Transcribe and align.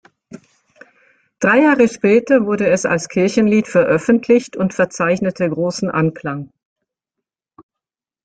Drei 1.39 1.59
Jahre 1.59 1.87
später 1.87 2.47
wurde 2.47 2.67
es 2.67 2.87
als 2.87 3.07
Kirchenlied 3.07 3.67
veröffentlicht 3.67 4.55
und 4.57 4.73
verzeichnete 4.73 5.47
großen 5.47 5.91
Anklang. 5.91 6.51